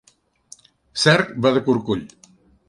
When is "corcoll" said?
1.69-2.03